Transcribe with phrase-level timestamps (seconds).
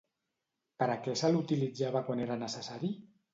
[0.83, 2.91] Per a què se l'utilitzava quan era necessari?